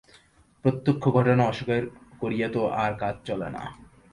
[0.65, 1.81] প্রত্যক্ষ ঘটনা অস্বীকার
[2.21, 3.63] করিয়া তো আর কাজ করা চলে না।